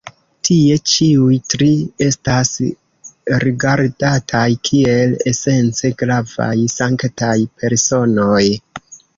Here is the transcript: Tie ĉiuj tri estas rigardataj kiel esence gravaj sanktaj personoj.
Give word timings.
Tie 0.47 0.75
ĉiuj 0.91 1.35
tri 1.53 1.67
estas 2.05 2.53
rigardataj 3.43 4.43
kiel 4.71 5.15
esence 5.33 5.93
gravaj 6.03 6.53
sanktaj 6.79 7.37
personoj. 7.61 8.45